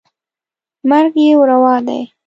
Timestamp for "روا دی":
1.49-2.01